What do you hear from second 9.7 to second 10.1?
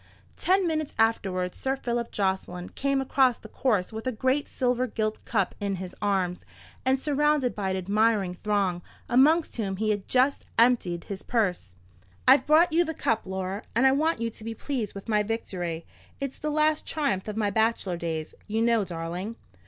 he had